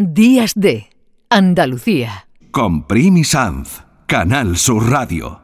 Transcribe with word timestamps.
Días 0.00 0.52
de 0.54 0.90
Andalucía. 1.28 2.28
Con 2.52 2.86
Primi 2.86 3.24
Sanz, 3.24 3.82
Canal 4.06 4.56
Sur 4.56 4.88
Radio. 4.88 5.40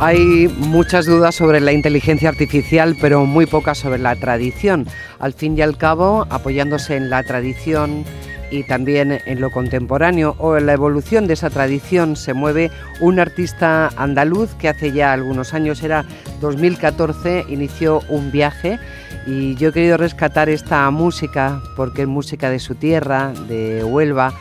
Hay 0.00 0.48
muchas 0.48 1.04
dudas 1.04 1.34
sobre 1.34 1.60
la 1.60 1.72
inteligencia 1.72 2.30
artificial, 2.30 2.96
pero 3.02 3.26
muy 3.26 3.44
pocas 3.44 3.76
sobre 3.76 3.98
la 3.98 4.16
tradición. 4.16 4.86
Al 5.18 5.34
fin 5.34 5.58
y 5.58 5.60
al 5.60 5.76
cabo, 5.76 6.26
apoyándose 6.30 6.96
en 6.96 7.10
la 7.10 7.22
tradición 7.22 8.06
y 8.50 8.64
también 8.64 9.20
en 9.26 9.40
lo 9.40 9.50
contemporáneo 9.50 10.34
o 10.38 10.56
en 10.56 10.66
la 10.66 10.72
evolución 10.72 11.26
de 11.26 11.34
esa 11.34 11.50
tradición 11.50 12.16
se 12.16 12.34
mueve 12.34 12.70
un 13.00 13.18
artista 13.20 13.90
andaluz 13.96 14.54
que 14.54 14.68
hace 14.68 14.92
ya 14.92 15.12
algunos 15.12 15.54
años, 15.54 15.82
era 15.82 16.04
2014, 16.40 17.46
inició 17.48 18.00
un 18.08 18.30
viaje 18.30 18.78
y 19.26 19.54
yo 19.56 19.68
he 19.68 19.72
querido 19.72 19.96
rescatar 19.96 20.48
esta 20.48 20.90
música 20.90 21.60
porque 21.76 22.02
es 22.02 22.08
música 22.08 22.50
de 22.50 22.58
su 22.58 22.74
tierra, 22.74 23.32
de 23.48 23.84
Huelva. 23.84 24.32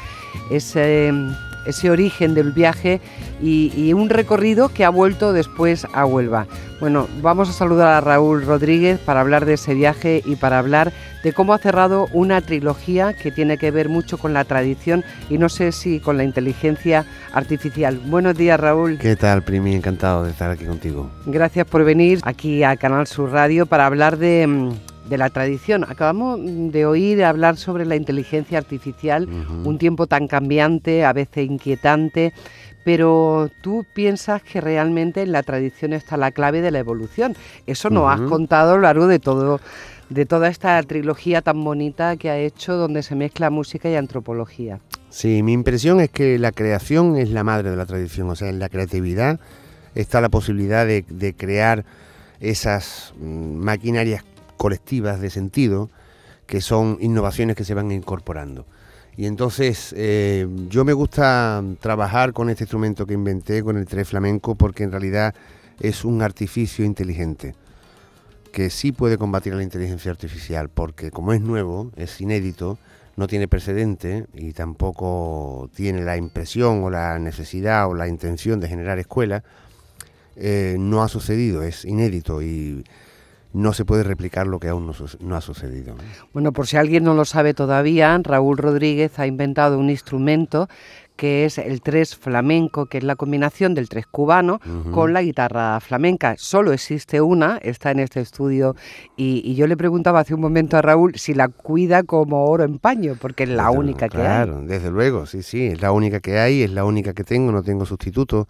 Es, 0.49 0.75
ese 1.67 1.91
origen 1.91 2.33
del 2.33 2.51
viaje 2.51 3.01
y, 3.41 3.93
un 3.93 4.09
recorrido 4.09 4.69
que 4.69 4.85
ha 4.85 4.89
vuelto 4.89 5.33
después 5.33 5.87
a 5.93 6.05
Huelva. 6.05 6.47
Bueno, 6.79 7.07
vamos 7.21 7.49
a 7.49 7.53
saludar 7.53 7.87
a 7.89 8.01
Raúl 8.01 8.45
Rodríguez 8.45 8.99
para 8.99 9.21
hablar 9.21 9.45
de 9.45 9.53
ese 9.53 9.73
viaje 9.73 10.21
y 10.25 10.35
para 10.35 10.59
hablar 10.59 10.93
de 11.23 11.33
cómo 11.33 11.53
ha 11.53 11.57
cerrado 11.57 12.07
una 12.13 12.41
trilogía 12.41 13.13
que 13.13 13.31
tiene 13.31 13.57
que 13.57 13.71
ver 13.71 13.89
mucho 13.89 14.17
con 14.17 14.33
la 14.33 14.45
tradición 14.45 15.03
y 15.29 15.37
no 15.37 15.49
sé 15.49 15.71
si 15.71 15.99
con 15.99 16.17
la 16.17 16.23
inteligencia 16.23 17.05
artificial. 17.33 17.99
Buenos 18.05 18.37
días, 18.37 18.59
Raúl. 18.59 18.97
¿Qué 18.99 19.15
tal, 19.15 19.41
Primi? 19.41 19.73
Encantado 19.73 20.23
de 20.23 20.31
estar 20.31 20.51
aquí 20.51 20.65
contigo. 20.65 21.09
Gracias 21.25 21.65
por 21.65 21.83
venir 21.83 22.19
aquí 22.23 22.63
a 22.63 22.77
Canal 22.77 23.07
Sur 23.07 23.31
Radio 23.31 23.65
para 23.65 23.87
hablar 23.87 24.17
de 24.17 24.45
mm, 24.45 24.71
de 25.09 25.17
la 25.17 25.29
tradición. 25.29 25.83
Acabamos 25.83 26.39
de 26.43 26.85
oír 26.85 27.23
hablar 27.23 27.57
sobre 27.57 27.85
la 27.85 27.95
inteligencia 27.95 28.57
artificial, 28.57 29.27
un 29.63 29.77
tiempo 29.77 30.07
tan 30.07 30.27
cambiante, 30.27 31.05
a 31.05 31.13
veces 31.13 31.45
inquietante, 31.45 32.33
pero 32.83 33.49
tú 33.61 33.85
piensas 33.93 34.41
que 34.41 34.61
realmente 34.61 35.21
en 35.21 35.31
la 35.31 35.43
tradición 35.43 35.93
está 35.93 36.15
la 36.17 36.31
clave 36.31 36.61
de 36.61 36.71
la 36.71 36.79
evolución. 36.79 37.35
Eso 37.65 37.89
nos 37.89 38.09
has 38.09 38.21
contado 38.21 38.73
a 38.73 38.75
lo 38.75 38.81
largo 38.81 39.07
de 39.07 39.19
todo 39.19 39.59
de 40.09 40.25
toda 40.25 40.47
esta 40.47 40.81
trilogía 40.83 41.41
tan 41.41 41.61
bonita 41.65 42.15
que 42.15 42.29
ha 42.29 42.37
hecho 42.37 42.77
donde 42.77 43.03
se 43.03 43.13
mezcla 43.13 43.49
música 43.49 43.89
y 43.89 43.95
antropología. 43.95 44.79
Sí, 45.09 45.43
mi 45.43 45.51
impresión 45.51 45.99
es 45.99 46.09
que 46.09 46.39
la 46.39 46.53
creación 46.53 47.17
es 47.17 47.29
la 47.29 47.43
madre 47.43 47.71
de 47.71 47.75
la 47.75 47.85
tradición, 47.85 48.29
o 48.29 48.35
sea, 48.35 48.47
en 48.47 48.59
la 48.59 48.69
creatividad 48.69 49.39
está 49.95 50.21
la 50.21 50.29
posibilidad 50.29 50.85
de, 50.85 51.03
de 51.09 51.33
crear 51.33 51.83
esas 52.39 53.13
mm, 53.19 53.55
maquinarias 53.55 54.23
colectivas 54.57 55.21
de 55.21 55.29
sentido, 55.29 55.89
que 56.45 56.61
son 56.61 56.97
innovaciones 57.01 57.55
que 57.55 57.63
se 57.63 57.73
van 57.73 57.91
incorporando. 57.91 58.65
Y 59.15 59.25
entonces 59.25 59.93
eh, 59.97 60.47
yo 60.69 60.85
me 60.85 60.93
gusta 60.93 61.63
trabajar 61.79 62.33
con 62.33 62.49
este 62.49 62.65
instrumento 62.65 63.05
que 63.05 63.13
inventé, 63.13 63.63
con 63.63 63.77
el 63.77 63.85
tres 63.85 64.09
flamenco, 64.09 64.55
porque 64.55 64.83
en 64.83 64.91
realidad 64.91 65.33
es 65.79 66.05
un 66.05 66.21
artificio 66.21 66.85
inteligente 66.85 67.55
que 68.51 68.69
sí 68.69 68.91
puede 68.91 69.17
combatir 69.17 69.53
a 69.53 69.57
la 69.57 69.63
inteligencia 69.63 70.11
artificial, 70.11 70.69
porque 70.69 71.11
como 71.11 71.33
es 71.33 71.41
nuevo, 71.41 71.91
es 71.95 72.19
inédito, 72.21 72.79
no 73.15 73.27
tiene 73.27 73.47
precedente 73.47 74.27
y 74.33 74.53
tampoco 74.53 75.69
tiene 75.75 76.03
la 76.03 76.17
impresión 76.17 76.83
o 76.83 76.89
la 76.89 77.19
necesidad 77.19 77.87
o 77.89 77.95
la 77.95 78.07
intención 78.07 78.59
de 78.59 78.67
generar 78.67 78.99
escuela, 78.99 79.43
eh, 80.35 80.75
no 80.79 81.01
ha 81.01 81.07
sucedido, 81.07 81.63
es 81.63 81.83
inédito 81.83 82.43
y 82.43 82.83
no 83.53 83.73
se 83.73 83.85
puede 83.85 84.03
replicar 84.03 84.47
lo 84.47 84.59
que 84.59 84.69
aún 84.69 84.91
no, 85.19 85.35
ha 85.35 85.41
sucedido. 85.41 85.95
Bueno, 86.33 86.51
por 86.51 86.67
si 86.67 86.77
alguien 86.77 87.03
no 87.03 87.13
lo 87.13 87.25
sabe 87.25 87.53
todavía, 87.53 88.17
Raúl 88.23 88.57
Rodríguez 88.57 89.17
ha 89.19 89.27
inventado 89.27 89.79
un 89.79 89.89
instrumento 89.89 90.67
que 91.15 91.45
es 91.45 91.57
el 91.57 91.81
tres 91.81 92.15
flamenco, 92.15 92.85
que 92.85 92.99
es 92.99 93.03
la 93.03 93.15
combinación 93.15 93.73
del 93.73 93.89
tres 93.89 94.05
cubano 94.05 94.59
con 94.91 95.13
la 95.13 95.23
guitarra 95.23 95.79
flamenca. 95.79 96.35
Solo 96.37 96.71
existe 96.71 97.19
una, 97.19 97.57
está 97.57 97.89
en 97.91 97.99
este 97.99 98.21
estudio, 98.21 98.75
y, 99.15 99.55
yo 99.55 99.65
le 99.65 99.75
preguntaba 99.75 100.19
hace 100.19 100.35
un 100.35 100.41
momento 100.41 100.77
a 100.77 100.83
Raúl 100.83 101.15
si 101.15 101.33
la 101.33 101.47
cuida 101.47 102.03
como 102.03 102.45
oro 102.45 102.63
en 102.63 102.77
paño, 102.77 103.15
porque 103.19 103.43
es 103.43 103.49
la 103.49 103.71
única 103.71 104.07
que 104.07 104.17
hay. 104.17 104.23
Claro, 104.23 104.61
desde 104.61 104.91
luego, 104.91 105.25
sí, 105.25 105.41
sí, 105.41 105.65
es 105.65 105.81
la 105.81 105.91
única 105.91 106.19
que 106.19 106.37
hay, 106.37 106.61
es 106.61 106.71
la 106.71 106.85
única 106.85 107.13
que 107.13 107.23
tengo, 107.23 107.51
no 107.51 107.63
tengo 107.63 107.87
sustituto. 107.87 108.47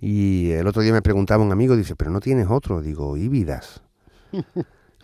Y 0.00 0.50
el 0.50 0.66
otro 0.66 0.82
día 0.82 0.92
me 0.92 1.02
preguntaba 1.02 1.44
un 1.44 1.52
amigo, 1.52 1.76
dice, 1.76 1.94
pero 1.94 2.10
no 2.10 2.20
tienes 2.20 2.48
otro. 2.48 2.80
Digo, 2.80 3.16
¿y 3.16 3.28
vidas? 3.28 3.82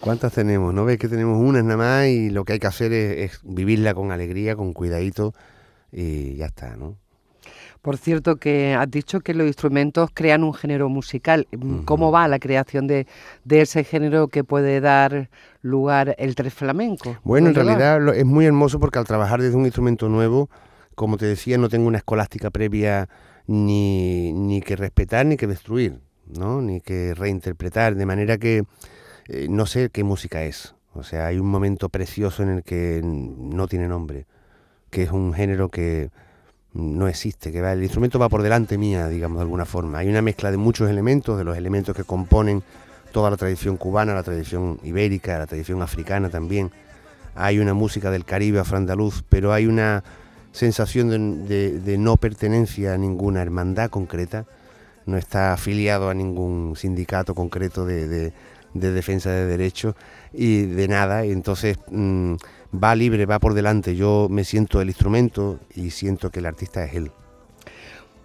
¿Cuántas 0.01 0.33
tenemos? 0.33 0.75
¿No 0.75 0.85
ves 0.85 0.99
que 0.99 1.09
tenemos 1.09 1.41
unas 1.41 1.65
nada 1.65 1.77
más 1.77 2.07
y 2.09 2.31
lo 2.31 2.45
que 2.45 2.55
hay 2.55 2.59
que 2.59 2.67
hacer 2.67 2.93
es, 2.93 3.41
vivirla 3.43 3.95
con 3.95 4.12
alegría, 4.12 4.57
con 4.57 4.73
cuidadito 4.73 5.33
y 5.93 6.37
ya 6.37 6.47
está, 6.47 6.77
¿no? 6.77 6.97
Por 7.81 7.99
cierto, 7.99 8.37
que 8.37 8.75
has 8.75 8.91
dicho 8.91 9.21
que 9.21 9.35
los 9.35 9.47
instrumentos 9.47 10.09
crean 10.15 10.43
un 10.43 10.55
género 10.55 10.89
musical. 10.89 11.47
¿Cómo 11.85 12.11
va 12.11 12.27
la 12.29 12.39
creación 12.39 12.87
de, 12.87 13.07
ese 13.47 13.85
género 13.85 14.29
que 14.29 14.43
puede 14.43 14.81
dar 14.81 15.29
lugar 15.61 16.15
el 16.19 16.35
tres 16.35 16.55
flamenco? 16.55 17.19
Bueno, 17.25 17.49
en 17.49 17.55
realidad 17.55 18.17
es 18.17 18.25
muy 18.25 18.47
hermoso 18.47 18.81
porque 18.81 18.99
al 18.99 19.05
trabajar 19.05 19.43
desde 19.43 19.56
un 19.56 19.67
instrumento 19.67 20.09
nuevo, 20.09 20.49
como 20.95 21.19
te 21.19 21.27
decía, 21.27 21.59
no 21.59 21.69
tengo 21.69 21.87
una 21.87 21.99
escolástica 21.99 22.51
previa 22.51 23.06
ni, 23.47 24.33
ni 24.33 24.62
que 24.62 24.77
respetar 24.77 25.27
ni 25.27 25.37
que 25.37 25.47
destruir, 25.47 26.01
¿no? 26.27 26.62
Ni 26.62 26.81
que 26.81 27.12
reinterpretar, 27.12 27.97
de 27.97 28.06
manera 28.06 28.39
que 28.39 28.65
eh, 29.29 29.47
no 29.49 29.67
sé 29.67 29.91
qué 29.91 30.05
música 30.05 30.43
es. 30.45 30.75
O 30.95 31.03
sea, 31.03 31.27
hay 31.27 31.39
un 31.39 31.49
momento 31.49 31.89
precioso 31.89 32.43
en 32.43 32.51
el 32.51 32.62
que 32.62 33.01
no 33.03 33.67
tiene 33.67 33.89
nombre, 33.89 34.27
que 34.91 35.03
es 35.03 35.11
un 35.11 35.35
género 35.35 35.69
que 35.69 36.11
no 36.73 37.09
existe, 37.09 37.53
que 37.53 37.61
va, 37.61 37.73
el 37.73 37.83
instrumento 37.83 38.19
va 38.19 38.29
por 38.29 38.43
delante 38.43 38.79
mía, 38.79 39.09
digamos, 39.09 39.39
de 39.39 39.43
alguna 39.43 39.65
forma. 39.65 39.99
Hay 39.99 40.09
una 40.09 40.23
mezcla 40.23 40.51
de 40.51 40.57
muchos 40.57 40.91
elementos, 40.91 41.39
de 41.39 41.45
los 41.45 41.57
elementos 41.57 41.97
que 41.97 42.05
componen 42.05 42.62
toda 43.12 43.31
la 43.31 43.37
tradición 43.37 43.77
cubana, 43.77 44.15
la 44.15 44.23
tradición 44.23 44.81
ibérica, 44.83 45.39
la 45.39 45.47
tradición 45.47 45.83
africana 45.83 46.31
también. 46.31 46.71
Hay 47.35 47.59
una 47.59 47.75
música 47.75 48.11
del 48.11 48.25
Caribe 48.25 48.61
afro-andaluz, 48.61 49.25
pero 49.29 49.53
hay 49.53 49.67
una 49.67 50.05
sensación 50.53 51.47
de, 51.49 51.97
no 51.99 52.17
pertenencia 52.17 52.95
a 52.95 52.99
ninguna 52.99 53.43
hermandad 53.43 53.91
concreta, 53.91 54.47
no 55.06 55.17
está 55.17 55.53
afiliado 55.53 56.09
a 56.09 56.15
ningún 56.15 56.75
sindicato 56.77 57.35
concreto 57.35 57.85
de 57.85 58.09
de 58.09 58.33
defensa 58.75 59.31
de 59.31 59.47
derechos 59.47 59.95
y 60.33 60.62
de 60.62 60.89
nada. 60.89 61.25
entonces 61.25 61.79
mm, 61.91 62.35
va 62.83 62.95
libre, 62.95 63.27
va 63.27 63.39
por 63.39 63.55
delante. 63.55 63.97
Yo 63.97 64.29
me 64.31 64.45
siento 64.45 64.81
el 64.81 64.89
instrumento 64.89 65.61
y 65.75 65.91
siento 65.91 66.31
que 66.31 66.41
el 66.41 66.47
artista 66.47 66.85
es 66.85 66.95
él. 66.95 67.11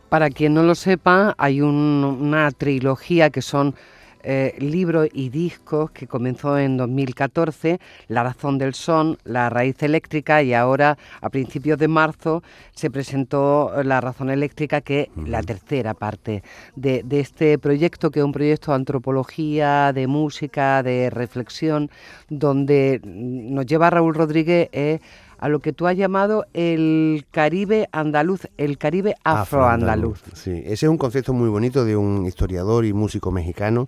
Para 0.09 0.31
quien 0.31 0.55
no 0.55 0.63
lo 0.63 0.73
sepa, 0.73 1.35
hay 1.37 1.61
una 1.61 2.49
trilogía 2.51 3.29
que 3.29 3.43
son 3.43 3.75
eh, 4.23 4.55
libros 4.59 5.07
y 5.13 5.29
discos 5.29 5.91
que 5.91 6.07
comenzó 6.07 6.57
en 6.57 6.77
2014, 6.77 7.79
La 8.07 8.23
razón 8.23 8.57
del 8.57 8.73
son, 8.73 9.17
La 9.23 9.49
raíz 9.49 9.81
eléctrica 9.81 10.43
y 10.43 10.53
ahora 10.53 10.97
a 11.21 11.29
principios 11.29 11.77
de 11.79 11.87
marzo 11.87 12.43
se 12.73 12.91
presentó 12.91 13.71
La 13.83 14.01
razón 14.01 14.29
eléctrica, 14.29 14.81
que 14.81 15.01
es 15.01 15.27
la 15.29 15.41
tercera 15.41 15.93
parte 15.93 16.43
de, 16.75 17.03
este 17.11 17.57
proyecto, 17.57 18.11
que 18.11 18.19
es 18.19 18.25
un 18.25 18.31
proyecto 18.31 18.71
de 18.71 18.75
antropología, 18.75 19.93
de 19.93 20.07
música, 20.07 20.83
de 20.83 21.09
reflexión, 21.09 21.89
donde 22.29 23.01
nos 23.03 23.65
lleva 23.65 23.89
Raúl 23.89 24.15
Rodríguez 24.15 24.69
eh, 24.71 24.99
a 25.37 25.47
lo 25.47 25.59
que 25.59 25.73
tú 25.73 25.87
has 25.87 25.95
llamado 25.95 26.45
el 26.53 27.25
Caribe 27.31 27.87
andaluz, 27.91 28.47
el 28.57 28.77
Caribe 28.77 29.15
afroandaluz. 29.23 30.21
sí, 30.33 30.61
ese 30.65 30.85
es 30.85 30.89
un 30.89 30.97
concepto 30.97 31.33
muy 31.33 31.49
bonito 31.49 31.85
de 31.85 31.95
un 31.95 32.25
historiador 32.25 32.85
y 32.85 32.93
músico 32.93 33.31
mexicano 33.31 33.85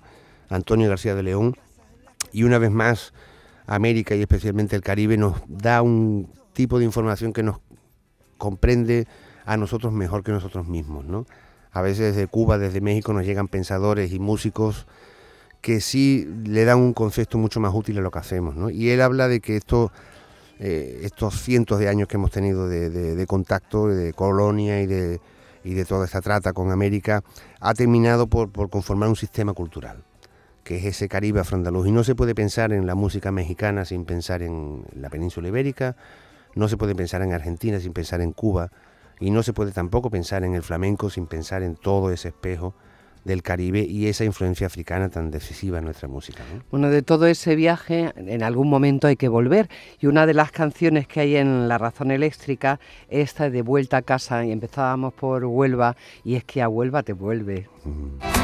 Antonio 0.52 0.90
García 0.90 1.16
de 1.16 1.24
León. 1.24 1.56
Y 2.32 2.44
una 2.44 2.60
vez 2.60 2.72
más, 2.72 3.14
América 3.66 4.16
y 4.16 4.22
especialmente 4.22 4.76
el 4.76 4.82
Caribe 4.82 5.18
nos 5.18 5.42
da 5.48 5.82
un 5.82 6.30
tipo 6.54 6.78
de 6.78 6.86
información 6.86 7.34
que 7.34 7.44
nos 7.44 7.60
comprende 8.38 9.08
a 9.46 9.58
nosotros 9.58 9.94
mejor 9.94 10.24
que 10.24 10.32
nosotros 10.32 10.68
mismos, 10.68 11.06
¿no? 11.06 11.26
A 11.72 11.82
veces 11.82 12.16
desde 12.16 12.28
Cuba, 12.28 12.58
desde 12.58 12.82
México 12.82 13.14
nos 13.14 13.26
llegan 13.26 13.48
pensadores 13.48 14.12
y 14.12 14.20
músicos 14.20 14.88
que 15.62 15.80
sí 15.80 16.28
le 16.44 16.66
dan 16.66 16.80
un 16.80 16.94
concepto 16.94 17.38
mucho 17.38 17.60
más 17.60 17.74
útil 17.74 17.98
a 18.00 18.02
lo 18.02 18.12
que 18.12 18.20
hacemos, 18.20 18.56
¿no? 18.56 18.70
Y 18.70 18.90
él 18.90 19.02
habla 19.02 19.28
de 19.28 19.40
que 19.40 19.56
esto, 19.56 19.92
eh, 20.60 21.02
estos 21.04 21.40
cientos 21.42 21.80
de 21.80 21.88
años 21.88 22.08
que 22.08 22.18
hemos 22.18 22.32
tenido 22.32 22.68
de, 22.68 23.26
contacto, 23.28 23.88
de 23.88 24.12
colonia 24.14 24.82
y 24.82 24.88
de, 24.88 25.22
y 25.64 25.76
de 25.76 25.86
toda 25.86 26.06
esta 26.06 26.22
trata 26.22 26.52
con 26.52 26.72
América, 26.72 27.24
ha 27.60 27.74
terminado 27.74 28.28
por, 28.28 28.52
por 28.52 28.70
conformar 28.70 29.08
un 29.08 29.16
sistema 29.16 29.54
cultural 29.54 30.04
que 30.64 30.78
es 30.78 30.86
ese 30.86 31.08
Caribe 31.08 31.40
afroandaluz. 31.40 31.88
Y 31.88 31.92
no 31.92 32.04
se 32.04 32.16
puede 32.16 32.36
pensar 32.36 32.74
en 32.74 32.88
la 32.88 32.96
música 32.96 33.32
mexicana 33.32 33.86
sin 33.86 34.06
pensar 34.06 34.42
en 34.42 34.86
la 34.94 35.10
península 35.10 35.48
ibérica, 35.48 35.96
no 36.56 36.68
se 36.68 36.78
puede 36.78 36.96
pensar 36.96 37.22
en 37.22 37.34
Argentina 37.34 37.80
sin 37.80 37.94
pensar 37.94 38.22
en 38.22 38.34
Cuba, 38.34 38.72
Y 39.20 39.30
no 39.30 39.44
se 39.44 39.54
puede 39.54 39.72
tampoco 39.72 40.10
pensar 40.10 40.44
en 40.44 40.56
el 40.56 40.64
flamenco 40.64 41.12
sin 41.12 41.28
pensar 41.28 41.62
en 41.62 41.76
todo 41.76 42.12
ese 42.12 42.30
espejo 42.30 42.74
del 43.24 43.44
Caribe 43.44 43.82
y 43.82 44.08
esa 44.08 44.26
influencia 44.26 44.68
africana 44.68 45.10
tan 45.10 45.32
decisiva 45.32 45.78
en 45.78 45.86
nuestra 45.86 46.08
música. 46.08 46.44
Bueno, 46.72 46.90
de 46.90 47.02
todo 47.02 47.28
ese 47.28 47.56
viaje 47.56 48.12
en 48.16 48.44
algún 48.44 48.70
momento 48.70 49.08
hay 49.08 49.16
que 49.16 49.28
volver 49.28 49.70
y 50.00 50.08
una 50.08 50.26
de 50.26 50.34
las 50.34 50.52
canciones 50.52 51.08
que 51.08 51.20
hay 51.20 51.36
en 51.36 51.68
La 51.68 51.78
Razón 51.78 52.12
Eléctrica, 52.12 52.80
esta 53.10 53.50
de 53.50 53.62
Vuelta 53.62 53.98
a 53.98 54.02
casa 54.02 54.44
y 54.46 54.52
empezábamos 54.52 55.14
por 55.14 55.46
Huelva 55.46 55.96
y 56.24 56.36
es 56.36 56.44
que 56.44 56.62
a 56.62 56.70
Huelva 56.70 57.04
te 57.04 57.14
vuelve. 57.14 57.70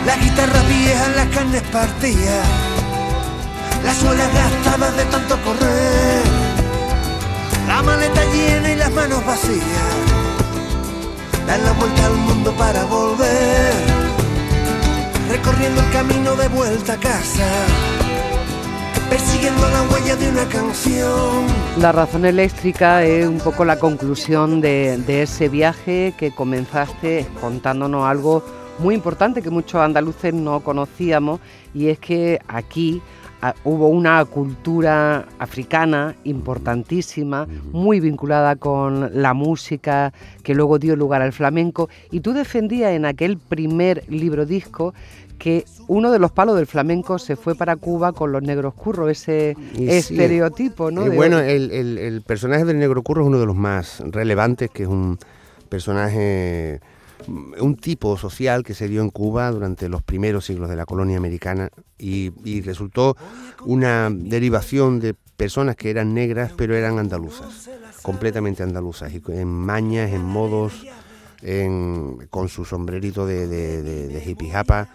La 0.06 0.16
guitarra 0.18 0.62
vieja, 0.68 1.10
las 1.16 1.28
carnes 1.36 1.62
partidas, 1.64 2.48
las 3.84 3.98
suelas 3.98 4.34
gastadas 4.34 4.98
de 4.98 5.06
tanto 5.06 5.36
correr, 5.44 6.24
la 7.68 7.82
maleta 7.82 8.22
llena 8.32 8.72
y 8.72 8.76
las 8.76 8.92
manos 8.92 9.26
vacías, 9.26 9.62
dar 11.48 11.60
la 11.60 11.72
vuelta 11.74 12.06
al 12.06 12.16
mundo 12.16 12.54
para 12.54 12.86
volver 12.86 13.97
recorriendo 15.30 15.82
el 15.82 15.92
camino 15.92 16.36
de 16.36 16.48
vuelta 16.48 16.94
a 16.94 16.98
casa, 16.98 17.48
persiguiendo 19.10 19.62
la 19.70 19.84
huella 19.84 20.16
de 20.16 20.30
una 20.30 20.46
canción. 20.48 21.46
La 21.80 21.92
razón 21.92 22.26
eléctrica 22.26 23.04
es 23.04 23.28
un 23.28 23.40
poco 23.40 23.66
la 23.66 23.78
conclusión 23.78 24.62
de, 24.62 25.04
ese 25.08 25.50
viaje 25.50 26.14
que 26.18 26.34
comenzaste 26.34 27.28
contándonos 27.42 28.06
algo 28.06 28.44
muy 28.80 28.96
importante 28.96 29.42
que 29.42 29.50
muchos 29.50 29.82
andaluces 29.82 30.34
no 30.34 30.62
conocíamos 30.62 31.40
y 31.74 31.88
es 31.90 32.00
que 32.00 32.40
aquí 32.48 33.02
hubo 33.64 33.88
una 33.88 34.24
cultura 34.26 35.28
africana 35.40 36.16
importantísima, 36.24 37.48
muy 37.72 38.00
vinculada 38.00 38.56
con 38.56 39.22
la 39.22 39.34
música 39.34 40.14
que 40.44 40.56
luego 40.56 40.80
dio 40.80 40.96
lugar 40.96 41.22
al 41.22 41.34
flamenco 41.34 41.90
y 42.12 42.22
tú 42.22 42.34
defendías 42.34 42.92
en 42.92 43.06
aquel 43.06 43.38
primer 43.38 44.04
libro 44.10 44.46
disco 44.46 44.94
que 45.38 45.66
uno 45.88 46.12
de 46.12 46.20
los 46.20 46.32
palos 46.32 46.56
del 46.56 46.66
flamenco 46.66 47.20
se 47.20 47.36
fue 47.36 47.56
para 47.56 47.76
Cuba 47.76 48.12
con 48.12 48.32
los 48.32 48.42
negros 48.42 48.74
curros, 48.74 49.10
ese 49.10 49.56
estereotipo, 49.78 50.92
¿no? 50.92 51.06
Eh, 51.06 51.10
bueno, 51.10 51.40
el, 51.40 52.22
personaje 52.26 52.66
del 52.66 52.80
negro 52.80 53.02
curro 53.04 53.22
es 53.22 53.28
uno 53.28 53.40
de 53.40 53.46
los 53.46 53.56
más 53.56 54.02
relevantes, 54.06 54.70
que 54.70 54.84
es 54.84 54.90
un 54.90 55.18
personaje, 55.70 56.82
un 57.28 57.76
tipo 57.76 58.18
social 58.18 58.64
que 58.64 58.74
se 58.74 58.88
dio 58.88 59.02
en 59.02 59.10
Cuba 59.10 59.52
durante 59.52 59.90
los 59.90 60.04
primeros 60.04 60.46
siglos 60.46 60.70
de 60.70 60.76
la 60.76 60.86
colonia 60.86 61.18
americana 61.18 61.70
y, 61.98 62.32
resultó 62.62 63.18
una 63.66 64.10
derivación 64.12 65.00
de 65.00 65.14
personas 65.14 65.76
que 65.76 65.90
eran 65.90 66.14
negras 66.14 66.52
pero 66.56 66.76
eran 66.76 67.00
andaluzas, 67.00 67.70
completamente 68.02 68.64
andaluzas, 68.64 69.12
y 69.14 69.22
en 69.30 69.48
mañas, 69.48 70.12
en 70.12 70.24
modos, 70.24 70.86
con 72.30 72.50
su 72.50 72.66
sombrerito 72.66 73.26
de, 73.26 73.48
de, 73.48 73.82
de, 73.84 74.24
hippie 74.26 74.52
japa 74.52 74.90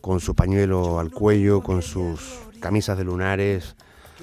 con 0.00 0.20
su 0.20 0.34
pañuelo 0.34 1.00
al 1.00 1.10
cuello, 1.10 1.60
con 1.60 1.82
sus 1.82 2.38
camisas 2.60 2.96
de 2.96 3.04
lunares, 3.04 3.74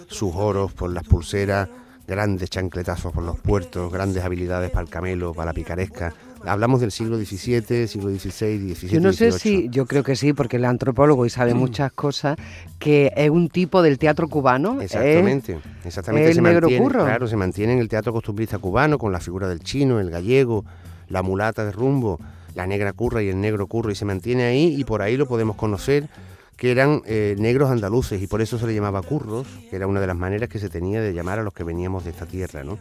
sus 0.08 0.34
oros 0.36 0.74
por 0.74 0.92
las 0.92 1.04
pulseras, 1.04 1.69
grandes 2.08 2.50
chancletazos 2.50 3.12
por 3.13 3.24
los 3.24 3.40
puertos, 3.40 3.92
grandes 3.92 4.24
habilidades 4.24 4.72
para 4.72 4.84
el 4.84 4.90
camelo, 4.90 5.34
para 5.34 5.48
la 5.48 5.54
picaresca. 5.54 6.13
Hablamos 6.45 6.81
del 6.81 6.92
siglo 6.92 7.18
XVII, 7.18 7.88
siglo 7.88 8.09
XVI, 8.09 8.75
XVII. 8.75 8.89
Yo 8.89 9.00
no 9.00 9.13
sé 9.13 9.31
si, 9.31 9.69
yo 9.69 9.86
creo 9.86 10.03
que 10.03 10.15
sí, 10.15 10.33
porque 10.33 10.57
el 10.57 10.65
antropólogo 10.65 11.25
y 11.25 11.30
sabe 11.30 11.53
mm. 11.53 11.57
muchas 11.57 11.92
cosas, 11.92 12.38
que 12.80 13.12
es 13.15 13.30
un 13.30 13.50
tipo 13.50 13.81
del 13.81 13.97
teatro 13.97 14.27
cubano. 14.27 14.81
Exactamente, 14.81 15.59
exactamente. 15.83 16.30
El 16.30 16.36
se 16.36 16.42
negro 16.42 16.62
mantiene, 16.62 16.83
curro. 16.83 17.06
Claro, 17.06 17.27
se 17.27 17.36
mantiene 17.36 17.74
en 17.74 17.80
el 17.80 17.89
teatro 17.89 18.13
costumbrista 18.13 18.57
cubano 18.59 18.97
con 18.97 19.12
la 19.12 19.19
figura 19.19 19.47
del 19.47 19.59
chino, 19.59 20.00
el 20.00 20.09
gallego, 20.09 20.65
la 21.09 21.21
mulata 21.21 21.65
de 21.65 21.71
rumbo 21.71 22.19
la 22.56 22.65
negra 22.65 22.94
curra 22.94 23.21
y 23.21 23.30
el 23.30 23.39
negro 23.39 23.68
curro 23.68 23.91
y 23.91 23.95
se 23.95 24.06
mantiene 24.06 24.44
ahí 24.44 24.75
y 24.80 24.83
por 24.86 25.01
ahí 25.01 25.18
lo 25.18 25.27
podemos 25.27 25.56
conocer 25.57 26.09
que 26.56 26.71
eran 26.71 27.01
eh, 27.06 27.36
negros 27.38 27.69
andaluces 27.69 28.21
y 28.21 28.27
por 28.27 28.41
eso 28.41 28.57
se 28.57 28.65
le 28.65 28.74
llamaba 28.74 29.01
curros, 29.01 29.45
que 29.69 29.75
era 29.75 29.88
una 29.88 30.00
de 30.00 30.07
las 30.07 30.15
maneras 30.15 30.48
que 30.48 30.57
se 30.57 30.69
tenía 30.69 31.01
de 31.01 31.13
llamar 31.13 31.39
a 31.39 31.44
los 31.44 31.53
que 31.53 31.65
veníamos 31.65 32.06
de 32.06 32.12
esta 32.12 32.25
tierra, 32.25 32.63
¿no? 32.63 32.80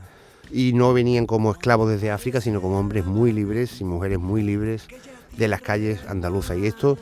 Y 0.54 0.72
no 0.72 0.92
venían 0.92 1.26
como 1.26 1.50
esclavos 1.50 1.90
desde 1.90 2.12
África, 2.12 2.40
sino 2.40 2.62
como 2.62 2.78
hombres 2.78 3.04
muy 3.04 3.32
libres 3.32 3.80
y 3.80 3.84
mujeres 3.84 4.20
muy 4.20 4.40
libres 4.40 4.86
de 5.36 5.48
las 5.48 5.60
calles 5.60 5.98
andaluzas. 6.06 6.56
Y 6.58 6.66
esto 6.68 6.96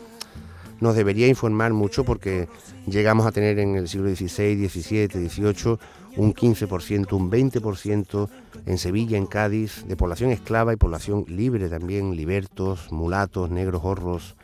nos 0.81 0.97
debería 0.97 1.29
informar 1.29 1.75
mucho 1.75 2.03
porque 2.03 2.49
llegamos 2.87 3.27
a 3.27 3.31
tener 3.31 3.59
en 3.59 3.77
el 3.77 3.89
siglo 3.89 4.09
XVI, 4.09 4.69
XVII, 4.69 5.29
XVIII 5.29 5.79
un 6.17 6.33
15%, 6.33 7.13
un 7.13 7.31
20% 7.31 8.29
en 8.65 8.79
Sevilla, 8.79 9.19
en 9.19 9.27
Cádiz, 9.27 9.85
de 9.87 9.97
población 9.97 10.31
esclava 10.31 10.73
y 10.73 10.77
población 10.77 11.27
libre 11.29 11.69
también, 11.69 12.17
libertos, 12.17 12.91
mulatos, 12.91 13.51
negros, 13.51 13.83
horros, 13.85 14.35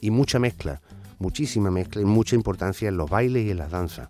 y 0.00 0.10
mucha 0.10 0.38
mezcla, 0.38 0.80
muchísima 1.18 1.70
mezcla 1.70 2.00
y 2.00 2.06
mucha 2.06 2.34
importancia 2.34 2.88
en 2.88 2.96
los 2.96 3.10
bailes 3.10 3.44
y 3.44 3.50
en 3.50 3.58
las 3.58 3.70
danzas 3.70 4.08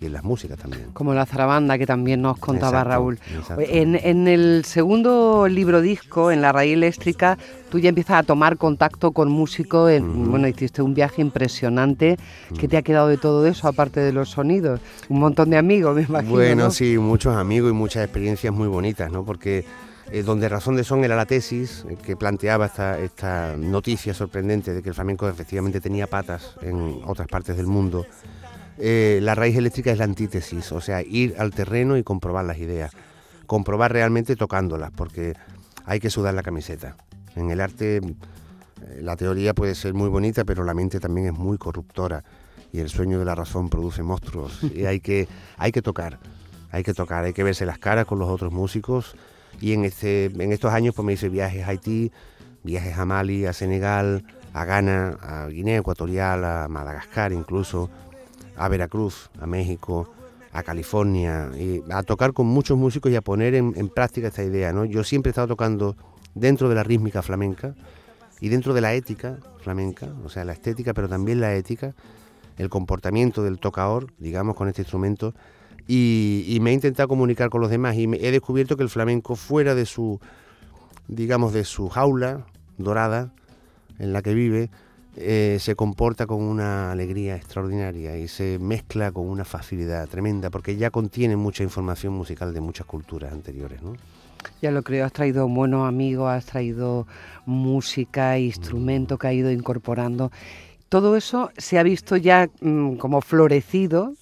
y 0.00 0.06
en 0.06 0.12
las 0.12 0.24
músicas 0.24 0.58
también. 0.58 0.90
Como 0.92 1.14
la 1.14 1.24
zarabanda 1.24 1.78
que 1.78 1.86
también 1.86 2.20
nos 2.20 2.38
contaba 2.38 2.84
Raúl. 2.84 3.18
En, 3.58 4.28
el 4.28 4.64
segundo 4.64 5.48
libro 5.48 5.80
disco, 5.80 6.30
en 6.30 6.42
La 6.42 6.52
Raíz 6.52 6.74
Eléctrica, 6.74 7.38
tú 7.70 7.78
ya 7.78 7.88
empiezas 7.88 8.18
a 8.18 8.22
tomar 8.22 8.58
contacto 8.58 9.12
con 9.12 9.30
músicos. 9.30 9.90
Bueno, 10.00 10.48
hiciste 10.48 10.82
un 10.82 10.92
viaje 10.92 11.22
impresionante. 11.22 12.18
¿Qué 12.58 12.68
te 12.68 12.76
ha 12.76 12.82
quedado 12.82 13.08
de 13.08 13.16
todo 13.16 13.46
eso, 13.46 13.68
aparte 13.68 14.00
de 14.00 14.12
los 14.12 14.30
sonidos? 14.30 14.80
Un 15.08 15.20
montón 15.20 15.50
de 15.50 15.56
amigos, 15.56 15.94
me 15.94 16.02
imagino. 16.02 16.34
Bueno, 16.34 16.70
sí, 16.70 16.98
muchos 16.98 17.34
amigos 17.34 17.70
y 17.70 17.74
muchas 17.74 18.04
experiencias 18.04 18.52
muy 18.52 18.68
bonitas, 18.68 19.10
¿no? 19.10 19.24
Porque 19.24 19.64
eh, 20.12 20.22
donde 20.22 20.48
razón 20.48 20.76
de 20.76 20.84
son 20.84 21.04
era 21.04 21.16
la 21.16 21.26
tesis 21.26 21.84
eh, 21.88 21.96
que 21.96 22.16
planteaba 22.16 22.66
esta, 22.66 22.98
esta 23.00 23.56
noticia 23.56 24.14
sorprendente 24.14 24.72
de 24.72 24.82
que 24.82 24.90
el 24.90 24.94
flamenco 24.94 25.28
efectivamente 25.28 25.80
tenía 25.80 26.06
patas 26.06 26.54
en 26.62 27.00
otras 27.04 27.26
partes 27.26 27.56
del 27.56 27.66
mundo 27.66 28.06
eh, 28.78 29.20
la 29.22 29.34
raíz 29.34 29.56
eléctrica 29.56 29.90
es 29.90 29.98
la 29.98 30.04
antítesis, 30.04 30.72
o 30.72 30.80
sea, 30.80 31.02
ir 31.02 31.34
al 31.38 31.52
terreno 31.52 31.96
y 31.96 32.02
comprobar 32.02 32.44
las 32.44 32.58
ideas, 32.58 32.92
comprobar 33.46 33.92
realmente 33.92 34.36
tocándolas, 34.36 34.90
porque 34.90 35.34
hay 35.84 36.00
que 36.00 36.10
sudar 36.10 36.34
la 36.34 36.42
camiseta. 36.42 36.96
En 37.36 37.50
el 37.50 37.60
arte 37.60 37.96
eh, 37.96 39.00
la 39.02 39.16
teoría 39.16 39.54
puede 39.54 39.74
ser 39.74 39.94
muy 39.94 40.08
bonita, 40.08 40.44
pero 40.44 40.64
la 40.64 40.74
mente 40.74 41.00
también 41.00 41.28
es 41.28 41.32
muy 41.32 41.58
corruptora 41.58 42.24
y 42.72 42.80
el 42.80 42.88
sueño 42.88 43.18
de 43.18 43.24
la 43.24 43.34
razón 43.34 43.68
produce 43.68 44.02
monstruos 44.02 44.62
y 44.74 44.84
hay 44.84 45.00
que, 45.00 45.28
hay 45.56 45.72
que 45.72 45.82
tocar, 45.82 46.18
hay 46.70 46.82
que 46.82 46.92
tocar, 46.92 47.24
hay 47.24 47.32
que 47.32 47.42
verse 47.42 47.64
las 47.64 47.78
caras 47.78 48.06
con 48.06 48.18
los 48.18 48.28
otros 48.28 48.52
músicos 48.52 49.16
y 49.60 49.72
en, 49.72 49.84
este, 49.84 50.26
en 50.26 50.52
estos 50.52 50.72
años 50.72 50.94
pues 50.94 51.06
me 51.06 51.14
hice 51.14 51.28
viajes 51.28 51.64
a 51.64 51.68
Haití, 51.68 52.12
viajes 52.62 52.98
a 52.98 53.06
Mali, 53.06 53.46
a 53.46 53.52
Senegal, 53.52 54.24
a 54.52 54.64
Ghana, 54.64 55.16
a 55.20 55.46
Guinea 55.46 55.78
Ecuatorial, 55.78 56.44
a 56.44 56.68
Madagascar 56.68 57.32
incluso, 57.32 57.90
a 58.56 58.68
Veracruz, 58.68 59.30
a 59.40 59.46
México, 59.46 60.08
a 60.52 60.62
California, 60.62 61.50
y 61.58 61.82
a 61.90 62.02
tocar 62.02 62.32
con 62.32 62.46
muchos 62.46 62.78
músicos 62.78 63.12
y 63.12 63.16
a 63.16 63.20
poner 63.20 63.54
en, 63.54 63.88
práctica 63.88 64.28
esta 64.28 64.42
idea. 64.42 64.72
¿no? 64.72 64.84
Yo 64.84 65.04
siempre 65.04 65.30
he 65.30 65.32
estado 65.32 65.48
tocando 65.48 65.96
dentro 66.34 66.68
de 66.68 66.74
la 66.74 66.82
rítmica 66.82 67.22
flamenca 67.22 67.74
y 68.40 68.48
dentro 68.48 68.74
de 68.74 68.80
la 68.80 68.94
ética 68.94 69.38
flamenca, 69.60 70.08
o 70.24 70.28
sea, 70.28 70.44
la 70.44 70.52
estética, 70.52 70.94
pero 70.94 71.08
también 71.08 71.40
la 71.40 71.54
ética, 71.54 71.94
el 72.58 72.68
comportamiento 72.68 73.42
del 73.42 73.58
tocador, 73.58 74.12
digamos, 74.18 74.56
con 74.56 74.68
este 74.68 74.82
instrumento, 74.82 75.34
y, 75.88 76.58
me 76.60 76.70
he 76.70 76.74
intentado 76.74 77.08
comunicar 77.08 77.48
con 77.48 77.60
los 77.60 77.70
demás 77.70 77.94
y 77.96 78.04
he 78.04 78.30
descubierto 78.32 78.76
que 78.76 78.82
el 78.82 78.88
flamenco 78.88 79.36
fuera 79.36 79.74
de 79.74 79.86
su, 79.86 80.20
digamos, 81.06 81.52
de 81.52 81.64
su 81.64 81.88
jaula 81.88 82.44
dorada 82.76 83.32
en 83.98 84.12
la 84.12 84.22
que 84.22 84.34
vive, 84.34 84.70
eh, 85.18 85.56
se 85.60 85.74
comporta 85.74 86.26
con 86.26 86.42
una 86.42 86.92
alegría 86.92 87.36
extraordinaria 87.36 88.18
y 88.18 88.28
se 88.28 88.58
mezcla 88.58 89.12
con 89.12 89.26
una 89.28 89.46
facilidad 89.46 90.06
tremenda 90.08 90.50
porque 90.50 90.76
ya 90.76 90.90
contiene 90.90 91.36
mucha 91.36 91.62
información 91.62 92.12
musical 92.12 92.52
de 92.52 92.60
muchas 92.60 92.86
culturas 92.86 93.32
anteriores. 93.32 93.82
¿no? 93.82 93.94
Ya 94.60 94.70
lo 94.70 94.82
creo, 94.82 95.06
has 95.06 95.12
traído 95.12 95.48
buenos 95.48 95.88
amigos, 95.88 96.30
has 96.30 96.44
traído 96.44 97.06
música, 97.46 98.38
instrumento 98.38 99.16
que 99.16 99.26
ha 99.28 99.32
ido 99.32 99.50
incorporando. 99.50 100.30
Todo 100.90 101.16
eso 101.16 101.50
se 101.56 101.78
ha 101.78 101.82
visto 101.82 102.16
ya 102.16 102.48
mm, 102.60 102.96
como 102.96 103.22
florecido 103.22 104.12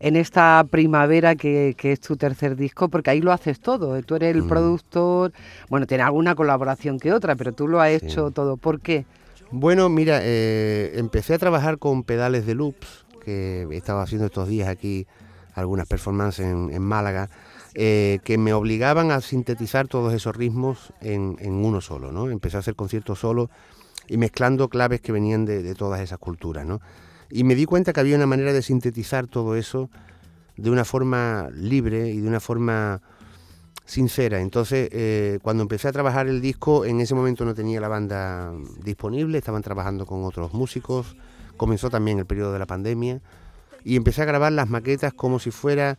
en 0.00 0.16
esta 0.16 0.64
primavera 0.70 1.34
que, 1.36 1.76
es 1.78 2.00
tu 2.00 2.16
tercer 2.16 2.56
disco, 2.56 2.88
porque 2.88 3.10
ahí 3.10 3.20
lo 3.20 3.32
haces 3.32 3.60
todo. 3.60 4.00
Tú 4.02 4.14
eres 4.14 4.34
el 4.34 4.44
mm. 4.44 4.48
productor, 4.48 5.32
bueno, 5.68 5.86
tiene 5.86 6.04
alguna 6.04 6.34
colaboración 6.34 6.98
que 6.98 7.12
otra, 7.12 7.36
pero 7.36 7.52
tú 7.52 7.68
lo 7.68 7.80
has 7.80 7.90
hecho 7.90 8.30
todo. 8.30 8.56
¿Por 8.56 8.80
qué? 8.80 9.04
Bueno, 9.50 9.88
mira, 9.88 10.20
eh, 10.22 10.92
empecé 10.96 11.32
a 11.32 11.38
trabajar 11.38 11.78
con 11.78 12.04
pedales 12.04 12.44
de 12.44 12.54
loops, 12.54 13.06
que 13.24 13.66
he 13.70 13.76
estado 13.76 14.00
haciendo 14.00 14.26
estos 14.26 14.46
días 14.46 14.68
aquí 14.68 15.06
algunas 15.54 15.86
performances 15.86 16.44
en, 16.44 16.82
Málaga, 16.82 17.30
eh, 17.74 18.18
que 18.24 18.36
me 18.36 18.52
obligaban 18.52 19.10
a 19.10 19.22
sintetizar 19.22 19.88
todos 19.88 20.12
esos 20.12 20.36
ritmos 20.36 20.92
en, 21.00 21.36
uno 21.40 21.80
solo, 21.80 22.12
¿no? 22.12 22.30
Empecé 22.30 22.58
a 22.58 22.60
hacer 22.60 22.76
conciertos 22.76 23.20
solo 23.20 23.50
y 24.06 24.18
mezclando 24.18 24.68
claves 24.68 25.00
que 25.00 25.12
venían 25.12 25.46
de, 25.46 25.74
todas 25.74 26.00
esas 26.00 26.18
culturas, 26.18 26.66
¿no? 26.66 26.80
Y 27.30 27.44
me 27.44 27.54
di 27.54 27.64
cuenta 27.64 27.94
que 27.94 28.00
había 28.00 28.16
una 28.16 28.26
manera 28.26 28.52
de 28.52 28.60
sintetizar 28.60 29.28
todo 29.28 29.56
eso 29.56 29.88
de 30.58 30.70
una 30.70 30.84
forma 30.84 31.48
libre 31.54 32.10
y 32.10 32.20
de 32.20 32.28
una 32.28 32.40
forma 32.40 33.00
sincera. 33.88 34.40
Entonces, 34.40 34.88
eh, 34.92 35.38
cuando 35.42 35.62
empecé 35.62 35.88
a 35.88 35.92
trabajar 35.92 36.28
el 36.28 36.42
disco, 36.42 36.84
en 36.84 37.00
ese 37.00 37.14
momento 37.14 37.44
no 37.44 37.54
tenía 37.54 37.80
la 37.80 37.88
banda 37.88 38.52
disponible, 38.84 39.38
estaban 39.38 39.62
trabajando 39.62 40.04
con 40.04 40.24
otros 40.24 40.52
músicos, 40.52 41.16
comenzó 41.56 41.88
también 41.88 42.18
el 42.18 42.26
periodo 42.26 42.52
de 42.52 42.58
la 42.58 42.66
pandemia, 42.66 43.20
y 43.84 43.96
empecé 43.96 44.22
a 44.22 44.26
grabar 44.26 44.52
las 44.52 44.68
maquetas 44.68 45.14
como 45.14 45.38
si 45.38 45.50
fuera 45.50 45.98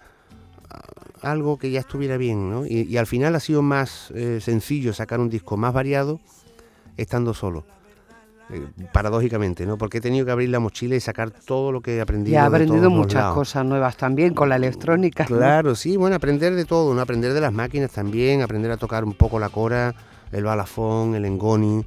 ah, 0.69 0.81
algo 1.21 1.57
que 1.57 1.71
ya 1.71 1.79
estuviera 1.79 2.17
bien, 2.17 2.49
¿no? 2.51 2.65
Y, 2.65 2.95
al 2.97 3.07
final 3.07 3.35
ha 3.35 3.39
sido 3.39 3.63
más 3.63 4.11
eh, 4.11 4.39
sencillo 4.39 4.93
sacar 4.93 5.19
un 5.19 5.29
disco 5.29 5.57
más 5.57 5.73
variado 5.73 6.19
estando 6.95 7.33
solo. 7.33 7.65
Eh, 8.51 8.65
paradójicamente, 8.91 9.67
¿no? 9.67 9.77
Porque 9.77 9.99
he 9.99 10.01
tenido 10.01 10.25
que 10.25 10.31
abrir 10.31 10.49
la 10.49 10.59
mochila 10.59 10.95
y 10.95 10.99
sacar 10.99 11.29
todo 11.29 11.71
lo 11.71 11.81
que 11.81 11.97
he 11.97 12.01
aprendido. 12.01 12.33
Y 12.33 12.37
ha 12.37 12.45
aprendido 12.45 12.89
muchas 12.89 13.31
cosas 13.33 13.63
nuevas 13.63 13.95
también 13.95 14.33
con 14.33 14.49
la 14.49 14.55
electrónica. 14.55 15.25
Claro, 15.25 15.75
sí, 15.75 15.97
bueno, 15.97 16.15
aprender 16.15 16.55
de 16.55 16.65
todo, 16.65 16.95
¿no? 16.95 17.01
Aprender 17.01 17.33
de 17.33 17.41
las 17.41 17.53
máquinas 17.53 17.91
también, 17.91 18.41
aprender 18.41 18.71
a 18.71 18.77
tocar 18.77 19.03
un 19.03 19.13
poco 19.13 19.37
la 19.37 19.49
cora, 19.49 19.93
el 20.31 20.43
balafón, 20.43 21.13
el 21.13 21.25
engoni, 21.25 21.85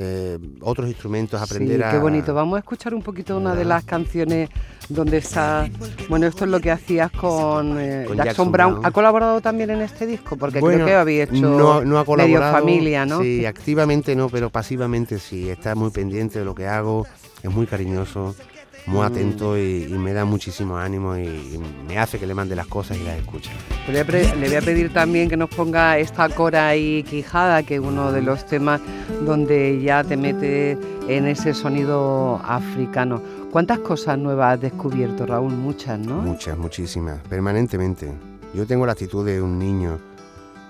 eh, 0.00 0.38
otros 0.60 0.86
instrumentos, 0.86 1.42
aprender 1.42 1.82
sí, 1.82 1.90
Qué 1.90 1.98
bonito. 1.98 2.32
Vamos 2.32 2.56
a 2.56 2.60
escuchar 2.60 2.94
un 2.94 3.02
poquito 3.02 3.36
una 3.36 3.56
de 3.56 3.64
las 3.64 3.82
canciones 3.82 4.48
donde 4.88 5.16
está. 5.18 5.68
Bueno, 6.08 6.28
esto 6.28 6.44
es 6.44 6.50
lo 6.52 6.60
que 6.60 6.70
hacías 6.70 7.10
con, 7.10 7.80
eh, 7.80 8.06
Jackson, 8.14 8.52
Brown. 8.52 8.80
¿Ha 8.84 8.92
colaborado 8.92 9.40
también 9.40 9.70
en 9.70 9.82
este 9.82 10.06
disco? 10.06 10.36
Porque 10.36 10.60
creo 10.60 10.86
que 10.86 10.94
había 10.94 11.24
hecho 11.24 11.34
no, 11.34 11.84
no 11.84 11.98
ha 11.98 12.04
medio 12.16 12.40
familia, 12.40 13.06
¿no? 13.06 13.22
Sí, 13.22 13.44
activamente 13.44 14.14
no, 14.14 14.28
pero 14.28 14.50
pasivamente 14.50 15.18
sí. 15.18 15.50
Está 15.50 15.74
muy 15.74 15.90
pendiente 15.90 16.38
de 16.38 16.44
lo 16.44 16.54
que 16.54 16.68
hago, 16.68 17.04
es 17.42 17.50
muy 17.50 17.66
cariñoso 17.66 18.36
muy 18.88 19.04
atento 19.04 19.58
y, 19.58 19.86
me 19.88 20.12
da 20.12 20.24
muchísimo 20.24 20.76
ánimo 20.76 21.16
y, 21.16 21.60
me 21.86 21.98
hace 21.98 22.18
que 22.18 22.26
le 22.26 22.34
mande 22.34 22.56
las 22.56 22.66
cosas 22.66 22.96
y 22.96 23.04
las 23.04 23.18
escuche. 23.18 23.50
Le 23.90 24.02
voy, 24.02 24.54
a 24.54 24.60
pedir 24.60 24.92
también 24.92 25.28
que 25.28 25.36
nos 25.36 25.50
ponga 25.50 25.98
esta 25.98 26.28
cora 26.28 26.74
y 26.76 27.02
quijada, 27.04 27.62
que 27.62 27.76
es 27.76 27.80
uno 27.80 28.12
de 28.12 28.22
los 28.22 28.46
temas 28.46 28.80
donde 29.24 29.80
ya 29.82 30.04
te 30.04 30.16
mete 30.16 30.78
en 31.08 31.26
ese 31.26 31.54
sonido 31.54 32.40
africano. 32.44 33.22
¿Cuántas 33.50 33.78
cosas 33.78 34.18
nuevas 34.18 34.54
has 34.54 34.60
descubierto, 34.60 35.26
Raúl? 35.26 35.52
Muchas, 35.52 35.98
¿no? 35.98 36.16
Muchas, 36.16 36.56
muchísimas, 36.58 37.20
permanentemente. 37.28 38.12
Yo 38.54 38.66
tengo 38.66 38.86
la 38.86 38.92
actitud 38.92 39.24
de 39.24 39.40
un 39.40 39.58
niño, 39.58 39.98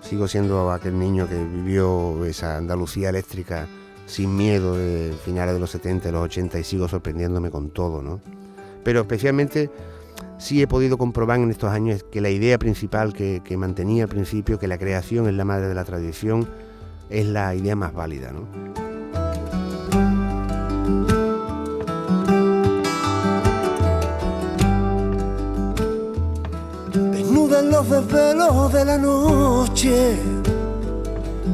sigo 0.01 0.29
siendo 0.29 0.71
aquel 0.73 0.99
niño 0.99 1.29
que 1.29 1.37
vivió 1.37 2.25
esa 2.25 2.57
Andalucía 2.57 3.09
eléctrica 3.11 3.67
sin 4.09 4.35
miedo 4.37 4.77
de 4.77 5.15
finales 5.25 5.55
de 5.55 5.61
los 5.61 5.71
70, 5.71 6.11
los 6.11 6.25
80 6.25 6.59
y 6.59 6.65
sigo 6.65 6.88
sorprendiéndome 6.88 7.50
con 7.50 7.71
todo, 7.71 8.03
¿no? 8.03 8.21
Pero 8.83 9.03
especialmente 9.03 9.71
sí 10.38 10.62
he 10.62 10.67
podido 10.67 10.97
comprobar 10.97 11.38
en 11.38 11.50
estos 11.50 11.71
años 11.71 12.05
que 12.11 12.23
la 12.23 12.31
idea 12.31 12.59
principal 12.59 13.12
que, 13.12 13.57
mantenía 13.57 14.05
al 14.05 14.09
principio, 14.09 14.59
que 14.59 14.67
la 14.67 14.79
creación 14.79 15.29
es 15.29 15.35
la 15.35 15.45
madre 15.45 15.69
de 15.69 15.75
la 15.75 15.85
tradición, 15.85 16.49
es 17.11 17.27
la 17.27 17.55
idea 17.55 17.77
más 17.77 17.93
válida, 17.93 18.33
¿no? 18.33 18.49
Desnudan 27.12 27.71
los 27.71 27.91
desvelos 27.91 28.73
de 28.73 28.85
la 28.87 28.99
noche 28.99 30.19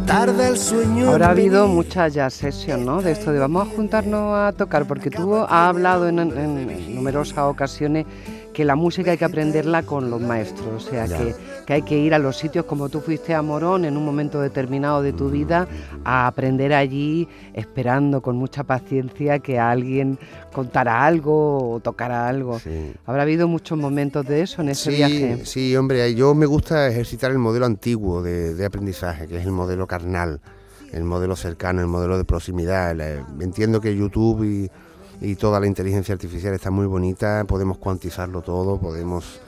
Tarda 0.06 0.49
el 0.49 0.58
sueño. 0.58 1.11
Habrá 1.11 1.30
habido 1.30 1.66
mucha 1.66 2.08
ya 2.08 2.28
sesión, 2.28 2.84
¿no? 2.84 3.00
De 3.00 3.12
esto 3.12 3.32
de 3.32 3.38
vamos 3.38 3.66
a 3.66 3.70
juntarnos 3.70 4.37
a 4.37 4.52
tocar, 4.52 4.87
porque 4.87 5.11
tú 5.11 5.37
has 5.37 5.50
hablado 5.50 6.08
en, 6.08 6.18
en 6.18 6.94
numerosas 6.94 7.38
ocasiones 7.38 8.06
que 8.54 8.64
la 8.64 8.76
música 8.76 9.11
hay 9.11 9.18
que 9.18 9.25
aprenderla 9.25 9.82
con 9.82 10.08
los 10.08 10.20
maestros, 10.20 10.87
o 10.87 10.90
sea, 10.90 11.06
que, 11.06 11.34
hay 11.73 11.82
que 11.82 11.99
ir 11.99 12.14
a 12.14 12.18
los 12.18 12.38
sitios 12.38 12.64
como 12.64 12.88
tú 12.88 13.00
fuiste 13.00 13.34
a 13.34 13.42
Morón 13.42 13.84
en 13.84 13.96
un 13.96 14.04
momento 14.04 14.40
determinado 14.40 15.02
de 15.02 15.12
tu 15.12 15.28
vida, 15.28 15.68
a 16.04 16.26
aprender 16.26 16.73
allí, 16.73 17.28
esperando 17.52 18.23
con 18.23 18.37
mucha 18.37 18.62
paciencia 18.62 19.40
que 19.40 19.58
alguien 19.58 20.18
contara 20.52 21.04
algo 21.04 21.73
o 21.73 21.80
tocara 21.80 22.28
algo. 22.28 22.61
¿Habrá 23.04 23.23
habido 23.23 23.49
muchos 23.49 23.76
momentos 23.76 24.25
de 24.25 24.42
eso 24.42 24.62
en 24.62 24.70
ese 24.70 24.90
viaje? 24.90 25.44
Sí, 25.44 25.76
hombre, 25.76 26.14
yo 26.14 26.34
me 26.34 26.46
gusta 26.46 26.88
ejercitar 26.88 27.32
el 27.32 27.38
modelo 27.38 27.66
antiguo 27.66 28.23
de, 28.23 28.64
aprendizaje, 28.64 29.26
que 29.26 29.37
es 29.37 29.44
el 29.44 29.52
modelo 29.52 29.87
carnal 29.87 30.40
el 30.92 31.02
modelo 31.02 31.34
cercano, 31.34 31.80
el 31.80 31.88
modelo 31.88 32.16
de 32.16 32.25
proximidad. 32.25 32.96
Entiendo 33.40 33.80
que 33.80 33.96
YouTube 33.96 34.44
y, 34.44 34.70
y 35.21 35.37
toda 35.37 35.61
la 35.61 35.66
inteligencia 35.66 36.14
artificial 36.14 36.54
está 36.54 36.71
muy 36.71 36.87
bonita, 36.87 37.44
podemos 37.44 37.78
cuantizarlo 37.78 38.42
todo, 38.42 38.78
podemos 38.78 39.40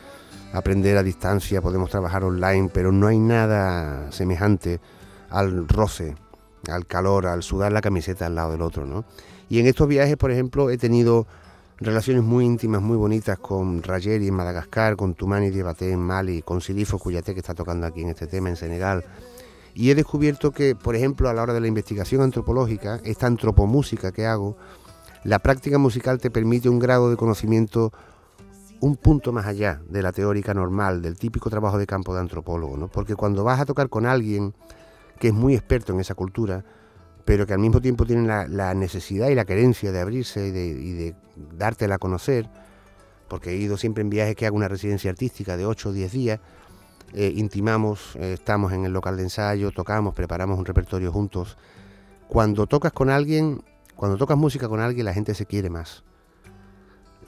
aprender 0.53 0.97
a 0.97 1.03
distancia, 1.03 1.61
podemos 1.61 1.91
trabajar 1.91 2.25
online, 2.25 2.71
pero 2.73 2.93
no 2.93 3.07
hay 3.07 3.19
nada 3.19 4.11
semejante 4.13 4.81
al 5.31 5.69
roce, 5.69 6.15
al 6.71 6.87
calor, 6.87 7.27
al 7.27 7.43
sudar 7.43 7.73
la 7.73 7.81
camiseta 7.81 8.27
al 8.27 8.35
lado 8.35 8.53
del 8.53 8.63
otro, 8.63 8.87
¿no? 8.87 9.05
Y 9.49 9.61
en 9.61 9.67
estos 9.67 9.87
viajes, 9.87 10.17
por 10.17 10.31
ejemplo, 10.31 10.71
he 10.71 10.79
tenido 10.79 11.27
relaciones 11.79 12.23
muy 12.23 12.45
íntimas, 12.45 12.81
muy 12.81 12.97
bonitas 12.97 13.39
con 13.39 13.83
Rayeri 13.83 14.29
en 14.29 14.35
Madagascar, 14.35 14.97
con 14.97 15.15
Tumani 15.15 15.51
Diabaté 15.51 15.93
en 15.93 16.01
Mali, 16.01 16.43
con 16.43 16.61
Silifo 16.61 16.99
Cuyate 16.99 17.35
que 17.35 17.41
está 17.41 17.55
tocando 17.55 17.87
aquí 17.87 18.03
en 18.03 18.09
este 18.09 18.27
tema 18.27 18.49
en 18.49 18.57
Senegal. 18.57 19.05
Y 19.75 19.91
he 19.91 19.95
descubierto 19.95 20.53
que, 20.53 20.75
por 20.75 20.97
ejemplo, 20.97 21.29
a 21.29 21.35
la 21.35 21.43
hora 21.43 21.53
de 21.53 21.61
la 21.61 21.67
investigación 21.67 22.23
antropológica, 22.23 23.01
esta 23.05 23.27
antropomúsica 23.27 24.11
que 24.11 24.25
hago, 24.25 24.57
la 25.25 25.39
práctica 25.39 25.79
musical 25.79 26.19
te 26.21 26.31
permite 26.31 26.69
un 26.69 26.79
grado 26.79 27.11
de 27.11 27.17
conocimiento 27.17 27.93
un 28.81 28.97
punto 28.97 29.33
más 29.33 29.47
allá 29.47 29.81
de 29.89 30.03
la 30.03 30.13
teórica 30.13 30.55
normal, 30.55 31.03
del 31.03 31.17
típico 31.19 31.51
trabajo 31.51 31.79
de 31.79 31.87
campo 31.87 32.15
de 32.15 32.21
antropólogo, 32.21 32.77
¿no? 32.77 32.89
Porque 32.89 33.17
cuando 33.17 33.45
vas 33.45 33.61
a 33.61 33.65
tocar 33.65 33.89
con 33.89 34.07
alguien 34.07 34.55
que 35.19 35.29
es 35.29 35.35
muy 35.35 35.55
experto 35.55 35.93
en 35.93 36.01
esa 36.01 36.15
cultura, 36.15 36.65
pero 37.25 37.47
que 37.47 37.55
al 37.55 37.59
mismo 37.59 37.81
tiempo 37.81 38.05
tiene 38.05 38.27
la, 38.27 38.75
necesidad 38.75 39.29
y 39.29 39.35
la 39.35 39.45
querencia 39.45 39.93
de 39.93 40.01
abrirse 40.01 40.47
y 40.47 40.53
de, 40.53 41.15
dártela 41.57 41.97
a 41.97 41.99
conocer, 41.99 42.49
porque 43.29 43.51
he 43.51 43.57
ido 43.57 43.77
siempre 43.77 44.03
en 44.03 44.11
viajes 44.11 44.37
que 44.37 44.47
hago 44.47 44.57
una 44.57 44.69
residencia 44.69 45.11
artística 45.11 45.57
de 45.57 45.67
8 45.67 45.89
o 45.89 45.93
10 45.93 46.13
días, 46.13 46.41
eh, 47.15 47.33
intimamos, 47.35 48.15
eh, 48.17 48.35
estamos 48.35 48.73
en 48.73 48.85
el 48.85 48.93
local 48.93 49.17
de 49.17 49.25
ensayo, 49.25 49.73
tocamos, 49.73 50.15
preparamos 50.15 50.59
un 50.59 50.65
repertorio 50.65 51.11
juntos. 51.13 51.57
Cuando 52.29 52.67
tocas 52.67 52.93
con 52.93 53.11
alguien, 53.11 53.63
cuando 53.97 54.19
tocas 54.19 54.37
música 54.37 54.69
con 54.69 54.81
alguien, 54.81 55.07
la 55.07 55.15
gente 55.15 55.35
se 55.35 55.47
quiere 55.47 55.71
más. 55.71 56.05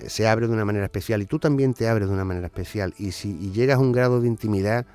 Eh, 0.01 0.11
se 0.11 0.29
abre 0.29 0.47
de 0.47 0.53
una 0.53 0.65
manera 0.65 0.85
especial 0.85 1.23
y 1.23 1.27
tú 1.27 1.39
también 1.39 1.75
te 1.75 1.89
abres 1.89 2.09
de 2.09 2.15
una 2.15 2.25
manera 2.25 2.47
especial. 2.47 2.95
Y 2.99 3.13
si 3.13 3.51
llegas 3.51 3.79
a 3.79 3.81
un 3.81 3.93
grado 3.93 4.21
de 4.21 4.29
intimidad 4.29 4.87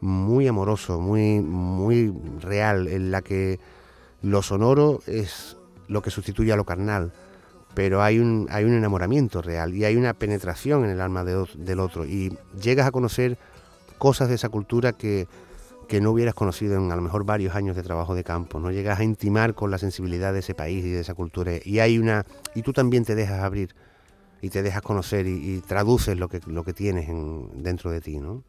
muy 0.00 0.48
amoroso, 0.48 1.00
muy, 1.00 1.40
muy 1.40 2.12
real, 2.40 2.88
en 2.88 3.12
la 3.12 3.22
que 3.22 3.60
lo 4.20 4.42
sonoro 4.42 5.00
es 5.06 5.56
lo 5.88 6.02
que 6.02 6.10
sustituye 6.10 6.52
a 6.52 6.56
lo 6.56 6.64
carnal, 6.64 7.12
pero 7.74 8.02
hay 8.02 8.18
un, 8.18 8.48
hay 8.50 8.64
un 8.64 8.74
enamoramiento 8.74 9.42
real 9.42 9.74
y 9.74 9.84
hay 9.84 9.96
una 9.96 10.14
penetración 10.14 10.84
en 10.84 10.90
el 10.90 11.00
alma 11.00 11.24
del 11.24 11.80
otro. 11.80 12.04
Y 12.04 12.36
llegas 12.60 12.86
a 12.86 12.90
conocer 12.90 13.38
cosas 13.98 14.28
de 14.28 14.34
esa 14.34 14.48
cultura 14.48 14.92
que, 14.92 15.28
que 15.92 16.00
no 16.00 16.10
hubieras 16.10 16.32
conocido 16.32 16.78
en 16.78 16.90
a 16.90 16.96
lo 16.96 17.02
mejor 17.02 17.26
varios 17.26 17.54
años 17.54 17.76
de 17.76 17.82
trabajo 17.82 18.14
de 18.14 18.24
campo, 18.24 18.58
no 18.58 18.70
llegas 18.70 18.98
a 18.98 19.04
intimar 19.04 19.52
con 19.52 19.70
la 19.70 19.76
sensibilidad 19.76 20.32
de 20.32 20.38
ese 20.38 20.54
país 20.54 20.82
y 20.86 20.88
de 20.88 21.00
esa 21.00 21.12
cultura 21.12 21.52
y 21.62 21.80
hay 21.80 21.98
una 21.98 22.24
y 22.54 22.62
tú 22.62 22.72
también 22.72 23.04
te 23.04 23.14
dejas 23.14 23.42
abrir 23.42 23.74
y 24.40 24.48
te 24.48 24.62
dejas 24.62 24.80
conocer 24.80 25.26
y, 25.26 25.60
traduces 25.60 26.16
lo 26.16 26.30
que 26.30 26.40
lo 26.46 26.64
que 26.64 26.72
tienes 26.72 27.10
dentro 27.56 27.90
de 27.90 28.00
ti, 28.00 28.16
¿no? 28.16 28.42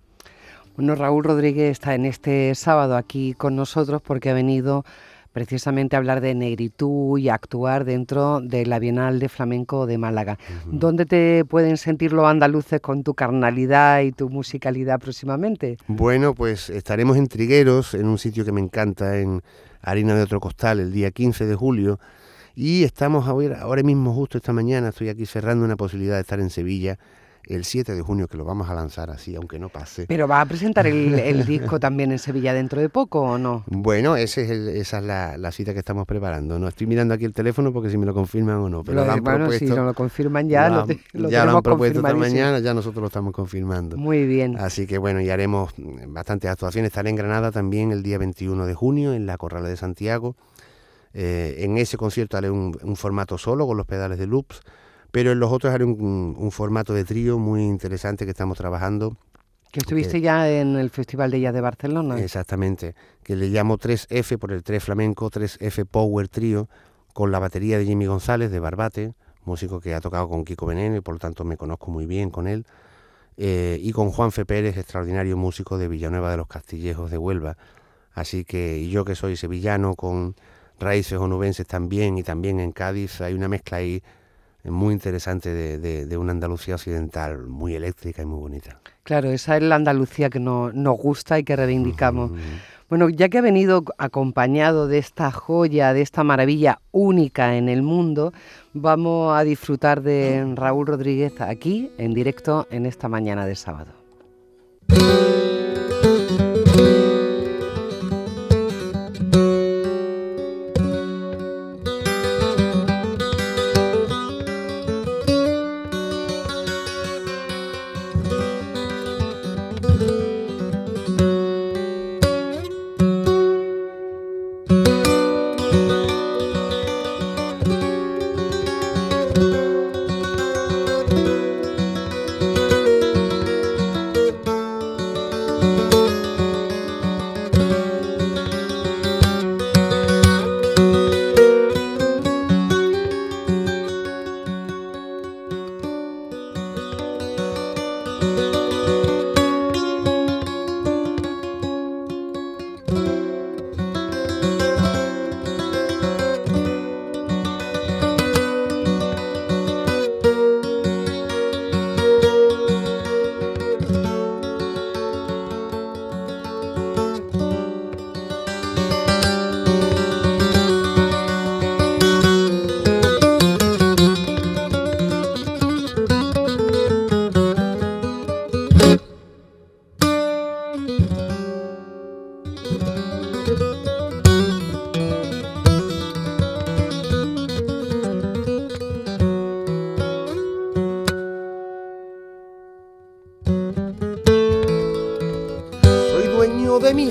Bueno, 0.78 0.96
Raúl 0.96 1.26
Rodríguez 1.26 1.72
está 1.72 1.96
en 1.96 2.06
este 2.06 2.56
sábado 2.56 2.96
aquí 2.96 3.34
con 3.34 3.58
nosotros 3.58 4.02
porque 4.02 4.30
ha 4.30 4.34
venido 4.34 4.86
precisamente 5.34 5.96
hablar 5.96 6.22
de 6.22 6.36
negritud 6.36 7.18
y 7.18 7.30
actuar 7.30 7.84
dentro 7.84 8.40
de 8.40 8.66
la 8.66 8.80
Bienal 8.80 9.20
de 9.20 9.28
Flamenco 9.28 9.86
de 9.86 9.98
Málaga. 9.98 10.38
¿Dónde 10.68 11.06
te 11.06 11.44
pueden 11.44 11.78
sentir 11.78 12.14
los 12.14 12.26
andaluces 12.26 12.80
con 12.80 13.04
tu 13.04 13.16
carnalidad 13.16 14.02
y 14.02 14.12
tu 14.12 14.30
musicalidad 14.30 15.00
próximamente? 15.00 15.78
Bueno, 15.88 16.36
pues 16.36 16.70
estaremos 16.70 17.18
en 17.18 17.28
Trigueros, 17.28 17.96
en 17.96 18.06
un 18.06 18.20
sitio 18.20 18.46
que 18.46 18.52
me 18.52 18.62
encanta, 18.62 19.18
en 19.18 19.42
Harina 19.82 20.16
de 20.16 20.22
Otro 20.22 20.40
Costal, 20.40 20.80
el 20.80 20.94
día 20.94 21.12
15 21.12 21.46
de 21.48 21.56
julio. 21.56 22.00
Y 22.56 22.84
estamos 22.84 23.28
ahora, 23.28 23.62
ahora 23.62 23.82
mismo, 23.82 24.14
justo 24.14 24.38
esta 24.38 24.54
mañana, 24.54 24.90
estoy 24.90 25.10
aquí 25.10 25.26
cerrando 25.26 25.66
una 25.66 25.76
posibilidad 25.76 26.16
de 26.16 26.22
estar 26.22 26.40
en 26.40 26.52
Sevilla 26.52 27.00
el 27.46 27.66
7 27.66 27.94
de 27.94 28.02
junio, 28.02 28.28
que 28.28 28.38
lo 28.38 28.46
vamos 28.46 28.70
a 28.70 28.74
lanzar 28.74 29.10
así, 29.10 29.36
aunque 29.36 29.60
no 29.60 29.70
pase. 29.70 30.06
¿Pero 30.08 30.28
va 30.28 30.42
a 30.42 30.46
presentar 30.46 30.88
el, 30.88 31.46
disco 31.46 31.80
también 31.80 32.12
en 32.12 32.20
Sevilla 32.20 32.54
dentro 32.54 32.80
de 32.80 32.90
poco 32.90 33.22
o 33.22 33.38
no? 33.38 33.64
Bueno, 33.68 34.16
ese 34.16 34.44
es 34.44 34.52
esa 34.52 35.00
es 35.00 35.40
la, 35.40 35.52
cita 35.52 35.74
que 35.74 35.80
estamos 35.80 36.06
preparando. 36.08 36.58
No 36.58 36.68
estoy 36.68 36.88
mirando 36.88 37.14
aquí 37.14 37.26
el 37.26 37.34
teléfono 37.34 37.74
porque 37.74 37.90
si 37.90 37.98
me 37.98 38.06
lo 38.06 38.14
confirman 38.14 38.58
o 38.58 38.70
no. 38.70 38.84
Pero 38.84 39.06
bueno, 39.22 39.52
si 39.52 39.66
no 39.66 39.84
lo 39.84 39.94
confirman 39.94 40.48
ya, 40.48 40.70
lo, 41.14 41.30
ya 41.30 41.46
lo 41.46 41.58
han 41.58 41.64
propuesto 41.64 42.00
esta 42.00 42.14
mañana, 42.16 42.60
ya 42.60 42.74
nosotros 42.74 43.02
lo 43.02 43.08
estamos 43.08 43.34
confirmando. 43.34 43.98
Muy 43.98 44.26
bien. 44.26 44.58
Así 44.58 44.88
que 44.88 44.98
bueno, 44.98 45.20
y 45.22 45.30
haremos 45.30 45.74
bastantes 46.08 46.50
actuaciones. 46.50 46.90
Estaré 46.90 47.10
en 47.10 47.16
Granada 47.18 47.52
también 47.52 47.92
el 47.92 48.04
día 48.04 48.18
21 48.18 48.66
de 48.66 48.74
junio, 48.74 49.14
en 49.14 49.26
la 49.26 49.38
Corrala 49.38 49.68
de 49.68 49.78
Santiago. 49.78 50.36
Eh, 51.14 51.58
en 51.60 51.78
ese 51.78 51.98
concierto 51.98 52.38
haré 52.38 52.50
un, 52.50 52.76
un 52.82 52.96
formato 52.96 53.38
solo 53.38 53.68
con 53.68 53.78
los 53.78 53.86
pedales 53.86 54.18
de 54.18 54.26
loops 54.26 54.62
pero 55.14 55.32
en 55.32 55.40
los 55.40 55.52
otros 55.52 55.72
haré 55.72 55.86
un, 55.86 56.50
formato 56.52 56.92
de 56.92 57.06
trío 57.06 57.38
muy 57.38 57.62
interesante 57.62 58.26
que 58.26 58.32
estamos 58.32 58.58
trabajando 58.58 59.16
Que 59.72 59.82
estuviste 59.82 60.20
ya 60.22 60.50
en 60.50 60.76
el 60.76 60.90
Festival 60.90 61.30
de 61.30 61.40
Jazz 61.40 61.54
de 61.54 61.62
Barcelona. 61.62 62.20
Exactamente, 62.20 62.96
que 63.22 63.36
le 63.36 63.50
llamo 63.50 63.78
3F 63.78 64.40
por 64.40 64.52
el 64.52 64.64
3 64.64 64.84
flamenco, 64.84 65.30
3F 65.30 65.86
Power 65.86 66.28
Trio, 66.30 66.68
con 67.14 67.32
la 67.32 67.38
batería 67.38 67.78
de 67.78 67.86
Jimmy 67.86 68.08
González 68.08 68.50
de 68.50 68.60
Barbate, 68.60 69.14
músico 69.46 69.80
que 69.80 69.94
ha 69.94 70.02
tocado 70.02 70.28
con 70.28 70.44
Kiko 70.44 70.66
Veneno 70.66 70.96
y 70.96 71.02
por 71.02 71.14
lo 71.14 71.20
tanto 71.20 71.44
me 71.44 71.58
conozco 71.58 71.92
muy 71.92 72.08
bien 72.08 72.32
con 72.32 72.48
él, 72.48 72.66
eh, 73.38 73.78
y 73.80 73.92
con 73.92 74.10
Juan 74.10 74.32
Fe 74.32 74.46
Pérez, 74.46 74.78
extraordinario 74.78 75.38
músico 75.38 75.78
de 75.78 75.90
Villanueva 75.90 76.32
de 76.32 76.38
los 76.38 76.48
Castillejos 76.48 77.12
de 77.12 77.20
Huelva. 77.20 77.56
Así 78.14 78.46
que 78.46 78.80
y 78.80 78.90
yo 78.90 79.06
que 79.06 79.14
soy 79.14 79.36
sevillano 79.36 79.94
con 79.94 80.36
raíces 80.80 81.20
onubenses 81.20 81.68
también 81.68 82.18
y 82.18 82.24
también 82.24 82.60
en 82.60 82.72
Cádiz, 82.72 83.22
hay 83.22 83.36
una 83.36 83.48
mezcla 83.48 83.78
ahí 83.78 84.02
muy 84.72 84.94
interesante 84.94 85.54
de, 85.80 86.18
una 86.18 86.32
Andalucía 86.32 86.76
occidental 86.76 87.48
muy 87.48 87.76
eléctrica 87.76 88.22
y 88.22 88.26
muy 88.26 88.40
bonita. 88.40 88.80
Claro, 89.04 89.30
esa 89.30 89.58
es 89.58 89.64
la 89.64 89.76
Andalucía 89.76 90.30
que 90.30 90.40
nos 90.40 90.98
gusta 90.98 91.40
y 91.40 91.44
que 91.44 91.56
reivindicamos. 91.56 92.32
Bueno, 92.90 93.10
ya 93.10 93.28
que 93.28 93.40
ha 93.40 93.42
venido 93.42 93.84
acompañado 93.98 94.88
de 94.88 95.00
esta 95.00 95.32
joya, 95.32 95.94
de 95.94 96.02
esta 96.02 96.24
maravilla 96.24 96.80
única 96.92 97.58
en 97.58 97.68
el 97.68 97.82
mundo, 97.82 98.34
vamos 98.74 99.36
a 99.36 99.44
disfrutar 99.44 100.02
de 100.02 100.54
Raúl 100.56 100.88
Rodríguez 100.88 101.42
aquí, 101.42 101.92
en 101.98 102.14
directo, 102.14 102.68
en 102.70 102.86
esta 102.86 103.10
mañana 103.10 103.46
de 103.46 103.56
sábado. 103.56 103.92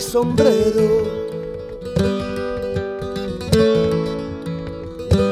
Sombrero. 0.01 1.23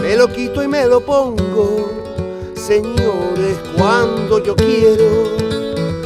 Me 0.03 0.17
lo 0.17 0.29
quito 0.29 0.63
y 0.63 0.69
me 0.69 0.87
lo 0.87 1.01
pongo, 1.01 1.91
señores, 2.55 3.59
cuando 3.77 4.43
yo 4.43 4.55
quiero. 4.57 5.25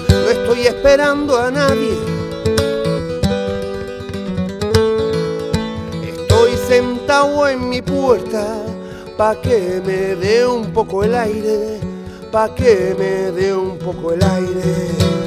No 0.09 0.31
estoy 0.31 0.67
esperando 0.67 1.37
a 1.37 1.51
nadie. 1.51 1.99
Estoy 6.03 6.53
sentado 6.69 7.49
en 7.49 7.69
mi 7.69 7.83
puerta 7.83 8.63
pa' 9.17 9.41
que 9.41 9.81
me 9.85 10.17
dé 10.17 10.47
un 10.47 10.73
poco 10.73 11.05
el 11.05 11.15
aire, 11.15 11.81
pa' 12.31 12.55
que 12.55 12.95
me 12.99 13.31
dé 13.33 13.55
un 13.55 13.79
poco 13.79 14.13
el 14.13 14.23
aire. 14.23 15.24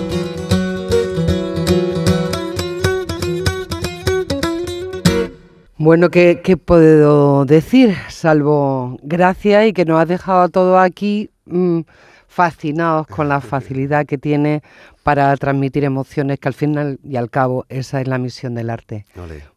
Bueno, 5.87 6.09
¿qué, 6.09 6.57
puedo 6.57 7.45
decir? 7.45 7.95
Salvo 8.09 8.97
gracias 9.03 9.67
y 9.67 9.71
que 9.71 9.85
nos 9.85 10.01
has 10.01 10.09
dejado 10.09 10.41
a 10.41 10.49
todos 10.49 10.77
aquí 10.77 11.29
mm, 11.45 11.79
fascinados 12.27 13.07
con 13.07 13.29
la 13.29 13.39
facilidad 13.39 14.05
que 14.05 14.17
tiene 14.17 14.63
para 15.03 15.33
transmitir 15.37 15.85
emociones, 15.85 16.39
que 16.39 16.49
al 16.49 16.53
final 16.53 16.99
y 17.05 17.15
al 17.15 17.29
cabo 17.29 17.65
esa 17.69 18.01
es 18.01 18.07
la 18.09 18.17
misión 18.17 18.53
del 18.53 18.69
arte. 18.69 19.05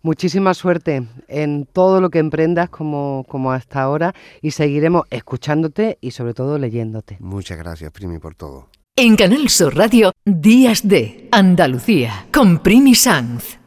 Muchísima 0.03 0.55
suerte 0.55 1.03
en 1.27 1.67
todo 1.67 2.01
lo 2.01 2.11
que 2.11 2.21
emprendas 2.21 2.71
como, 2.71 3.27
como 3.29 3.51
hasta 3.51 3.83
ahora 3.83 4.15
y 4.41 4.53
seguiremos 4.53 5.07
escuchándote 5.11 5.99
y 6.01 6.13
sobre 6.13 6.33
todo 6.33 6.59
leyéndote. 6.59 7.17
Muchas 7.19 7.59
gracias, 7.59 7.91
Primi, 7.91 8.21
por 8.21 8.37
todo. 8.37 8.69
En 8.95 9.17
Canal 9.17 9.49
Sur 9.49 9.77
Radio, 9.77 10.13
Días 10.25 10.87
de 10.87 11.29
Andalucía, 11.33 12.29
con 12.31 12.61
Primi 12.61 12.95
Sanz. 12.95 13.60